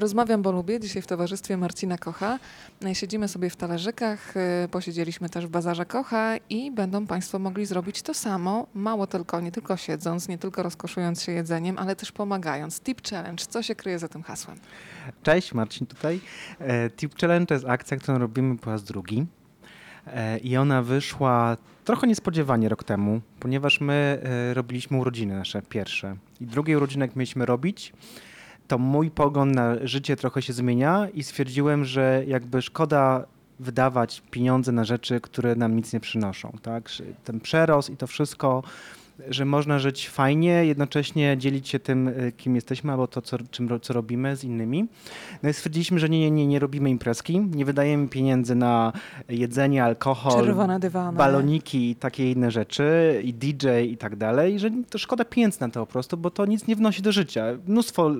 [0.00, 0.80] Rozmawiam, bo lubię.
[0.80, 2.38] Dzisiaj w towarzystwie Marcina Kocha.
[2.84, 7.66] E, Siedzimy sobie w talerzykach, e, posiedzieliśmy też w Bazarze Kocha i będą Państwo mogli
[7.66, 8.66] zrobić to samo.
[8.74, 12.80] Mało tylko, nie tylko siedząc, nie tylko rozkoszując się jedzeniem, ale też pomagając.
[12.80, 13.44] Tip Challenge.
[13.48, 14.58] Co się kryje za tym hasłem?
[15.22, 16.20] Cześć, Marcin tutaj.
[16.60, 19.26] E, Tip Challenge to jest akcja, którą robimy po raz drugi.
[20.42, 24.20] I ona wyszła trochę niespodziewanie rok temu, ponieważ my
[24.52, 26.16] robiliśmy urodziny nasze pierwsze.
[26.40, 27.92] I drugie urodziny, jak mieliśmy robić,
[28.68, 33.24] to mój pogląd na życie trochę się zmienia i stwierdziłem, że jakby szkoda
[33.60, 36.52] wydawać pieniądze na rzeczy, które nam nic nie przynoszą.
[36.62, 36.88] Tak?
[37.24, 38.62] Ten przerost i to wszystko,
[39.28, 43.80] że można żyć fajnie, jednocześnie dzielić się tym, y, kim jesteśmy, albo to, co, czym,
[43.80, 44.88] co robimy z innymi.
[45.42, 48.92] No i stwierdziliśmy, że nie, nie, nie, nie robimy imprezki, nie wydajemy pieniędzy na
[49.28, 50.32] jedzenie, alkohol,
[51.16, 55.68] baloniki i takie inne rzeczy, i DJ i tak dalej, że to szkoda pieniędzy na
[55.68, 57.44] to po prostu, bo to nic nie wnosi do życia.
[57.66, 58.10] Mnóstwo,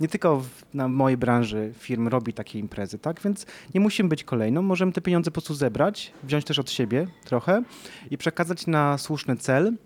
[0.00, 3.20] nie tylko w, na mojej branży firm robi takie imprezy, tak?
[3.20, 7.06] Więc nie musimy być kolejną, możemy te pieniądze po prostu zebrać, wziąć też od siebie
[7.24, 7.62] trochę
[8.10, 9.76] i przekazać na słuszny cel.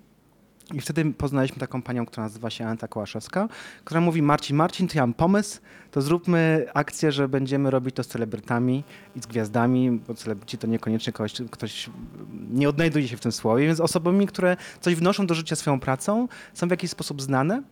[0.74, 3.48] I wtedy poznaliśmy taką panią, która nazywa się Aneta Kołaszewska,
[3.84, 5.60] która mówi Marcin, Marcin, to ja mam pomysł,
[5.90, 8.84] to zróbmy akcję, że będziemy robić to z celebrytami
[9.16, 11.90] i z gwiazdami, bo celebryci to niekoniecznie ktoś, ktoś
[12.50, 16.28] nie odnajduje się w tym słowie, więc osobami, które coś wnoszą do życia swoją pracą,
[16.54, 17.62] są w jakiś sposób znane.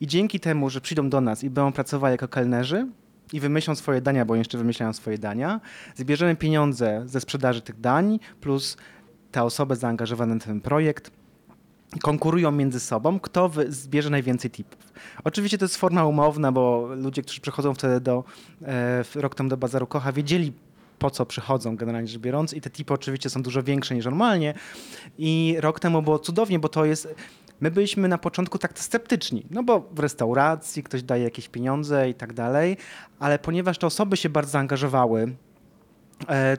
[0.00, 2.86] I dzięki temu, że przyjdą do nas i będą pracowali jako kelnerzy,
[3.32, 5.60] i wymyślą swoje dania, bo jeszcze wymyślają swoje dania,
[5.96, 8.76] zbierzemy pieniądze ze sprzedaży tych dań, plus
[9.32, 11.10] te osoby zaangażowane w ten projekt
[12.02, 14.92] konkurują między sobą, kto zbierze najwięcej tipów.
[15.24, 18.24] Oczywiście to jest forma umowna, bo ludzie, którzy przychodzą wtedy do,
[18.62, 20.52] e, rok temu do Bazaru Kocha, wiedzieli
[20.98, 24.54] po co przychodzą generalnie rzecz biorąc i te tipy oczywiście są dużo większe niż normalnie
[25.18, 27.14] i rok temu było cudownie, bo to jest
[27.60, 32.14] My byliśmy na początku tak sceptyczni, no bo w restauracji ktoś daje jakieś pieniądze i
[32.14, 32.76] tak dalej,
[33.18, 35.34] ale ponieważ te osoby się bardzo zaangażowały,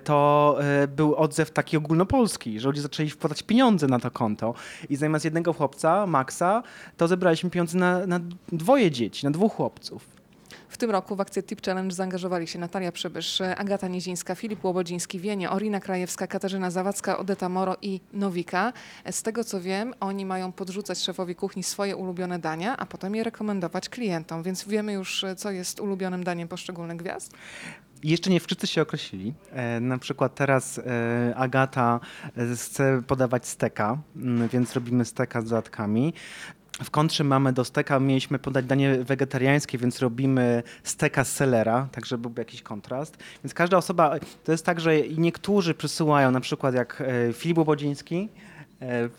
[0.04, 4.54] to e, był odzew taki ogólnopolski, że ludzie zaczęli wkładać pieniądze na to konto
[4.90, 6.64] i zamiast jednego chłopca, Maxa,
[6.98, 8.20] to zebraliśmy pieniądze na, na
[8.52, 10.22] dwoje dzieci, na dwóch chłopców.
[10.70, 15.20] W tym roku w akcję Tip Challenge zaangażowali się Natalia Przybysz, Agata Niezińska, Filip Łobodziński,
[15.20, 18.74] Wienie, Orina Krajewska, Katarzyna Zawadzka, Odeta Moro i Nowika.
[19.12, 23.24] Z tego co wiem, oni mają podrzucać szefowi kuchni swoje ulubione dania, a potem je
[23.24, 27.34] rekomendować klientom, więc wiemy już, co jest ulubionym daniem poszczególnych gwiazd.
[28.04, 29.34] Jeszcze nie wszyscy się określili.
[29.52, 32.00] E, na przykład teraz e, Agata
[32.38, 36.14] e, chce podawać steka, mm, więc robimy steka z dodatkami.
[36.84, 42.06] W kontrze mamy do steka, mieliśmy podać danie wegetariańskie, więc robimy steka z selera, tak
[42.06, 43.18] żeby był jakiś kontrast.
[43.44, 48.30] Więc każda osoba, to jest tak, że niektórzy przysyłają, na przykład jak e, Filip Łobodziński,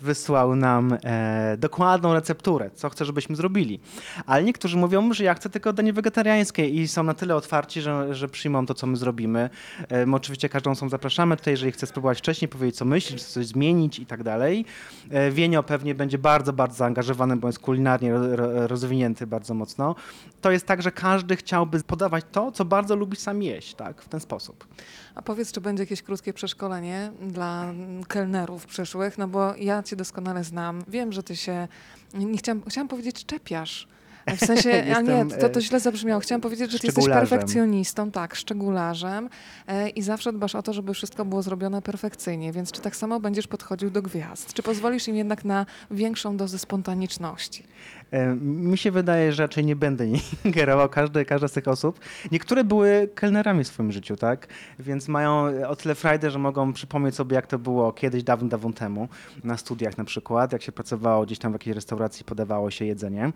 [0.00, 3.80] wysłał nam e, dokładną recepturę, co chce, żebyśmy zrobili.
[4.26, 8.14] Ale niektórzy mówią, że ja chcę tylko danie wegetariańskie i są na tyle otwarci, że,
[8.14, 9.50] że przyjmą to, co my zrobimy.
[9.88, 13.24] E, my oczywiście każdą osobę zapraszamy tutaj, jeżeli chce spróbować wcześniej, powiedzieć, co myśli, czy
[13.24, 14.64] coś zmienić i tak dalej.
[15.10, 19.94] E, Wienio pewnie będzie bardzo, bardzo zaangażowany, bo jest kulinarnie ro, ro, rozwinięty bardzo mocno.
[20.40, 24.08] To jest tak, że każdy chciałby podawać to, co bardzo lubi sam jeść, tak, w
[24.08, 24.66] ten sposób.
[25.14, 29.96] A powiedz, czy będzie jakieś krótkie przeszkolenie dla mm, kelnerów przyszłych, no bo ja cię
[29.96, 30.84] doskonale znam.
[30.88, 31.68] Wiem, że ty się,
[32.14, 33.88] nie chciałam, chciałam powiedzieć czepiasz.
[34.26, 36.20] W sensie, a nie, to, to e, źle zabrzmiało.
[36.20, 39.28] Chciałam powiedzieć, że ty jesteś perfekcjonistą, tak, szczegularzem
[39.66, 43.20] e, i zawsze dbasz o to, żeby wszystko było zrobione perfekcyjnie, więc czy tak samo
[43.20, 44.54] będziesz podchodził do gwiazd?
[44.54, 47.64] Czy pozwolisz im jednak na większą dozę spontaniczności?
[48.10, 50.06] E, Mi się wydaje, że raczej nie będę
[50.44, 52.00] ingerował każdy, każda z tych osób.
[52.32, 54.46] Niektóre były kelnerami w swoim życiu, tak?
[54.78, 58.72] Więc mają o tyle frajdę, że mogą przypomnieć sobie, jak to było kiedyś, dawno, dawno
[58.72, 59.08] temu,
[59.44, 63.32] na studiach na przykład, jak się pracowało gdzieś tam w jakiejś restauracji, podawało się jedzenie.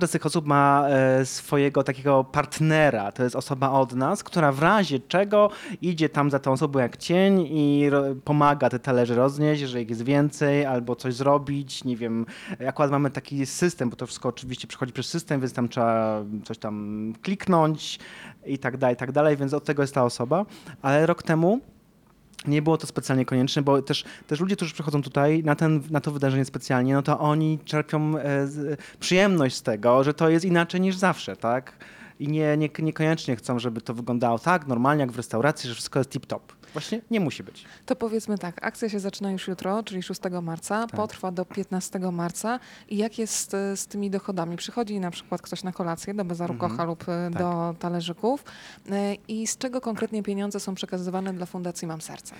[0.00, 3.12] Każda z tych osób ma e, swojego takiego partnera.
[3.12, 5.50] To jest osoba od nas, która w razie czego
[5.82, 7.90] idzie tam za tą osobą jak cień i
[8.24, 11.84] pomaga te talerze roznieść, jeżeli ich jest więcej, albo coś zrobić.
[11.84, 12.26] Nie wiem,
[12.68, 16.58] akurat mamy taki system, bo to wszystko oczywiście przechodzi przez system, więc tam trzeba coś
[16.58, 17.98] tam kliknąć
[18.46, 20.46] i tak dalej, i tak dalej, więc od tego jest ta osoba.
[20.82, 21.60] Ale rok temu
[22.46, 26.00] nie było to specjalnie konieczne, bo też, też ludzie, którzy przychodzą tutaj na, ten, na
[26.00, 30.44] to wydarzenie specjalnie, no to oni czerpią e, z, przyjemność z tego, że to jest
[30.44, 31.72] inaczej niż zawsze, tak?
[32.20, 35.98] I nie, nie, niekoniecznie chcą, żeby to wyglądało tak normalnie jak w restauracji, że wszystko
[36.00, 36.40] jest tip-top.
[36.72, 37.64] Właśnie nie musi być.
[37.86, 40.96] To powiedzmy tak, akcja się zaczyna już jutro, czyli 6 marca, Tak.
[40.96, 42.60] potrwa do 15 marca.
[42.88, 44.56] I jak jest e, z tymi dochodami?
[44.56, 46.88] Przychodzi na przykład ktoś na kolację do Bezarukocha Mhm.
[46.88, 47.38] lub e, Tak.
[47.42, 48.44] do talerzyków
[48.90, 52.34] e, i z czego konkretnie pieniądze są przekazywane dla Fundacji Mam Serce?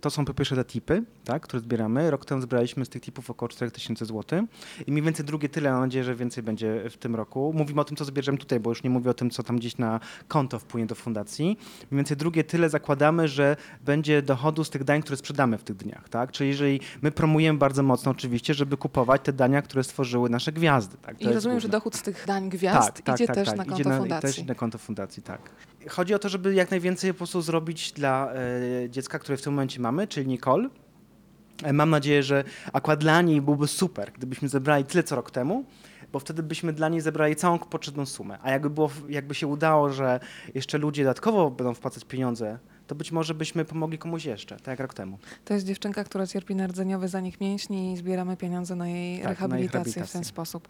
[0.00, 2.10] To są po pierwsze te tipy, tak, które zbieramy.
[2.10, 4.46] Rok temu zbieraliśmy z tych tipów około 4000 zł
[4.86, 7.52] i mniej więcej drugie tyle, mam nadzieję, że więcej będzie w tym roku.
[7.56, 9.78] Mówimy o tym, co zbierzemy tutaj, bo już nie mówię o tym, co tam gdzieś
[9.78, 11.44] na konto wpłynie do fundacji.
[11.90, 13.53] Mniej więcej drugie tyle zakładamy, że
[13.84, 16.32] będzie dochodu z tych dań, które sprzedamy w tych dniach, tak?
[16.32, 20.96] Czyli jeżeli my promujemy bardzo mocno oczywiście, żeby kupować te dania, które stworzyły nasze gwiazdy,
[20.96, 21.18] tak?
[21.18, 23.98] To I rozumiem, że dochód z tych dań gwiazd idzie też na konto Idzie na,
[23.98, 24.28] fundacji.
[24.28, 25.40] Też na konto fundacji, tak.
[25.88, 29.52] Chodzi o to, żeby jak najwięcej po prostu zrobić dla e, dziecka, które w tym
[29.52, 30.68] momencie mamy, czyli Nicole.
[31.62, 35.64] E, Mam nadzieję, że akurat dla niej byłby super, gdybyśmy zebrali tyle co rok temu,
[36.12, 38.38] bo wtedy byśmy dla niej zebrali całą potrzebną sumę.
[38.42, 40.20] A jakby, było, jakby się udało, że
[40.54, 44.80] jeszcze ludzie dodatkowo będą wpłacać pieniądze, to być może byśmy pomogli komuś jeszcze, tak jak
[44.80, 45.18] rok temu.
[45.44, 49.24] To jest dziewczynka, która cierpi na rdzeniowy zanik mięśni i zbieramy pieniądze na jej, Tak,
[49.24, 50.24] na jej rehabilitację, w ten rehabilitację.
[50.24, 50.68] sposób.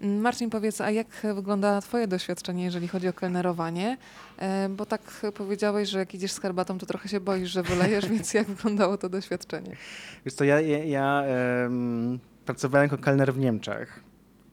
[0.00, 3.96] Mm, Marcin, powiedz, a jak wygląda Twoje doświadczenie, jeżeli chodzi o kelnerowanie?
[4.38, 8.08] E, Bo tak powiedziałeś, że jak idziesz z herbatą, to trochę się boisz, że wylejesz,
[8.12, 9.76] więc jak wyglądało to doświadczenie?
[10.24, 11.22] Wiesz co, ja, ja, ja
[11.64, 14.00] em, pracowałem jako kelner w Niemczech.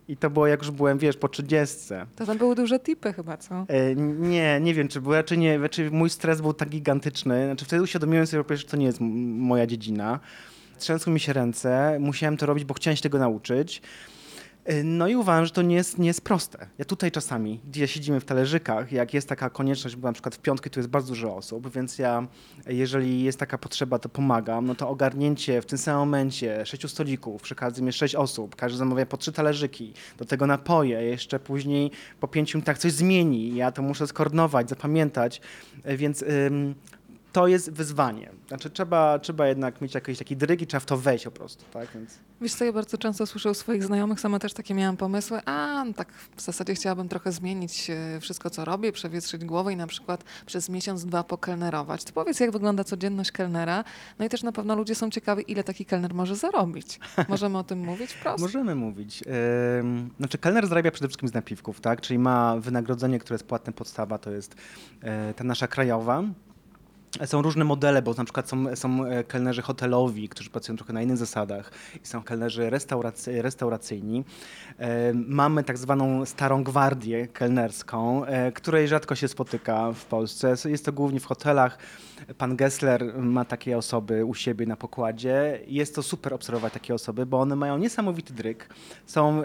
[0.08, 1.78] I to było jak już byłem, wiesz, po 30.
[2.16, 3.66] To tam były duże tipy chyba, co?
[3.68, 7.46] E, Nie, nie wiem, czy był raczej nie, raczej mój stres był tak gigantyczny.
[7.46, 10.20] Znaczy wtedy uświadomiłem sobie że to nie jest moja dziedzina.
[10.80, 13.82] Trzęsły mi się ręce, musiałem to robić, bo chciałem się tego nauczyć.
[14.66, 16.68] E, No i uważam, że to nie jest, nie jest proste.
[16.78, 20.40] Ja tutaj czasami, gdzie siedzimy w talerzykach, jak jest taka konieczność, bo na przykład w
[20.40, 22.28] piątki tu jest bardzo dużo osób, więc ja,
[22.68, 27.42] jeżeli jest taka potrzeba, to pomagam, no to ogarnięcie w tym samym momencie sześciu stolików,
[27.42, 31.92] przy każdym jest sześć osób, każdy zamawia po trzy talerzyki, do tego napoje, jeszcze później
[32.20, 35.42] po pięciu minutach coś zmieni, ja to muszę skoordynować, zapamiętać,
[35.84, 36.76] E, więc ym,
[37.34, 38.30] to jest wyzwanie.
[38.48, 41.66] Znaczy trzeba, trzeba jednak mieć jakiś taki dryg i trzeba w to wejść po prostu,
[41.74, 42.20] tak, więc...
[42.42, 45.86] Wiesz co, ja bardzo często słyszę u swoich znajomych, sama też takie miałam pomysły, a
[45.96, 50.24] tak w zasadzie chciałabym trochę zmienić e, wszystko, co robię, przewietrzyć głowę i na przykład
[50.46, 52.04] przez miesiąc, dwa pokelnerować.
[52.04, 53.84] To powiedz, jak wygląda codzienność kelnera?
[54.20, 57.00] No i też na pewno ludzie są ciekawi, ile taki kelner może zarobić.
[57.30, 58.42] Możemy o tym mówić wprost?
[58.42, 59.24] Możemy mówić.
[60.18, 62.02] Znaczy, kelner zarabia przede wszystkim z napiwków, tak?
[62.02, 64.56] Czyli ma wynagrodzenie, które jest płatne, podstawa to jest
[65.02, 66.24] e, ta nasza krajowa.
[67.26, 71.02] Są różne modele, bo na przykład są, są e, kelnerzy hotelowi, którzy pracują trochę na
[71.02, 71.72] innych zasadach
[72.04, 74.24] i są kelnerzy restauracy, restauracyjni.
[74.80, 80.56] E, Mamy tak zwaną starą gwardię kelnerską, e, której rzadko się spotyka w Polsce.
[80.66, 81.78] Jest to głównie w hotelach.
[82.38, 85.60] Pan Gessler ma takie osoby u siebie na pokładzie.
[85.68, 88.70] Jest to super obserwować takie osoby, bo one mają niesamowity dryk.
[89.06, 89.44] Są,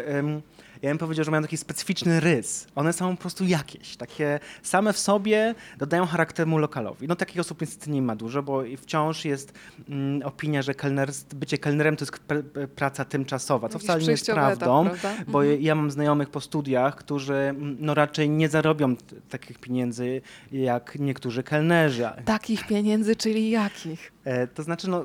[0.82, 2.66] ja bym powiedział, że mają taki specyficzny rys.
[2.74, 7.08] One są po prostu jakieś, takie same w sobie, dodają charakteru lokalowi.
[7.08, 9.52] No takich osób niestety nie ma dużo, bo wciąż jest
[9.88, 14.10] mm, opinia, że kelner, bycie kelnerem to jest pr- pr- praca tymczasowa, co wcale nie
[14.10, 14.84] jest etap, prawdą.
[14.84, 15.14] prawda?
[15.28, 15.62] Bo Mhm.
[15.62, 18.96] ja mam znajomych po studiach, którzy mm, no raczej nie zarobią
[19.30, 20.20] takich pieniędzy
[20.52, 22.08] jak niektórzy kelnerzy.
[22.24, 24.12] Takich pieniędzy, czyli jakich?
[24.24, 25.04] E, to znaczy, no,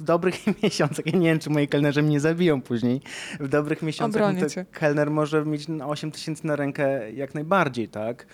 [0.00, 3.00] w, dobrych miesiącach, ja nie wiem, czy moi kelnerzy mnie zabiją później,
[3.40, 4.38] w dobrych miesiącach no
[4.72, 8.26] kelner może mieć na 8 tysięcy na rękę jak najbardziej, tak?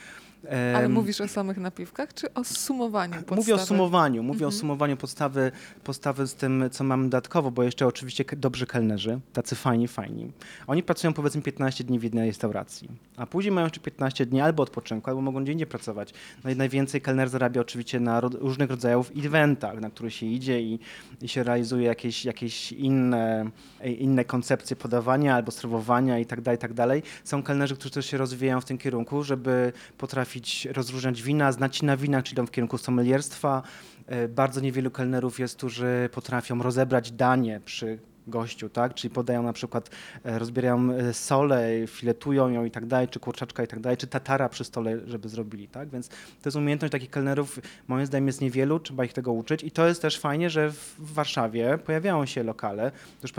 [0.76, 3.37] Ale mówisz o samych napiwkach, czy o sumowaniu podstawy?
[3.40, 4.61] Mówię o sumowaniu, mówię o Mhm.
[4.61, 5.52] sumowaniu podstawy,
[5.85, 10.32] podstawy z tym, co mamy dodatkowo, bo jeszcze oczywiście dobrzy kelnerzy, tacy fajni, fajni.
[10.67, 14.62] Oni pracują powiedzmy 15 dni w jednej restauracji, a później mają jeszcze 15 dni albo
[14.62, 16.14] odpoczynku, albo mogą gdzie indziej pracować.
[16.44, 20.79] No i najwięcej kelner zarabia oczywiście na różnych rodzajów eventach, na które się idzie i,
[21.23, 26.59] i się realizuje jakieś, jakieś inne, e, inne koncepcje podawania albo serwowania i tak dalej,
[26.59, 27.02] tak dalej.
[27.25, 30.27] Są kelnerzy, którzy też się rozwijają w tym kierunku, żeby potrafić
[30.73, 33.62] rozróżniać wina, znać na winach, czyli idą w kierunku sommelierstwa.
[34.06, 38.94] E, Bardzo niewielu kelnerów jest, którzy potrafią rozebrać danie przy gościu, tak?
[38.94, 39.90] Czyli podają na przykład,
[40.25, 44.06] e, rozbierają e, solę, filetują ją i tak dalej, czy kurczaczka i tak dalej, czy
[44.06, 45.88] tatara przy stole, żeby zrobili, tak?
[45.88, 47.58] Więc to jest umiejętność takich kelnerów,
[47.88, 50.94] moim zdaniem jest niewielu, trzeba ich tego uczyć i to jest też fajnie, że w
[50.99, 52.92] Warszawie pojawiają się lokale,
[53.23, 53.32] już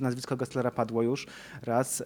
[0.00, 1.26] nazwisko Gesslera padło już
[1.62, 2.02] raz,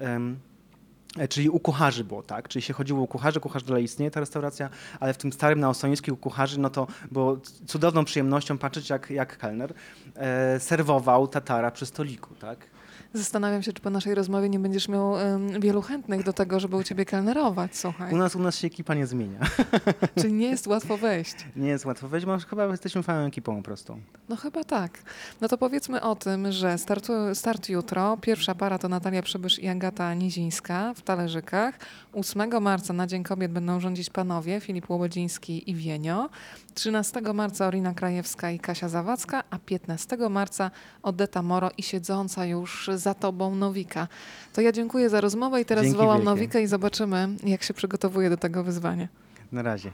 [1.28, 4.70] Czyli u kucharzy było tak, czyli się chodziło u kucharzy, kucharz dalej istnieje ta restauracja,
[5.00, 9.10] ale w tym starym na Ossolińskiej u kucharzy, no to było cudowną przyjemnością patrzeć jak,
[9.10, 9.74] jak kelner
[10.14, 12.73] e, serwował tatara przy stoliku, tak?
[13.14, 16.76] Zastanawiam się, czy po naszej rozmowie nie będziesz miał em, wielu chętnych do tego, żeby
[16.76, 18.14] u ciebie kelnerować, słuchaj.
[18.14, 19.38] U nas, u nas się ekipa nie zmienia.
[20.20, 21.34] Czyli nie jest łatwo wejść.
[21.56, 23.98] Nie jest łatwo wejść, bo chyba jesteśmy fajną ekipą po prostu.
[24.28, 24.98] No chyba tak.
[25.40, 28.16] No to powiedzmy o tym, że startu, start jutro.
[28.16, 31.78] Pierwsza para to Natalia Przybysz i Agata Nizińska w Talerzykach.
[32.12, 36.28] 8 marca na Dzień Kobiet będą rządzić panowie Filip Łobodziński i Wienio.
[36.74, 40.70] 13 marca Orina Krajewska i Kasia Zawadzka, a 15 marca
[41.02, 44.08] Odeta Moro i siedząca już za tobą Nowika.
[44.52, 46.30] To ja dziękuję za rozmowę i teraz Dzięki zwołam wielkie.
[46.30, 49.08] Nowikę i zobaczymy, jak się przygotowuje do tego wyzwania.
[49.52, 49.90] Na razie.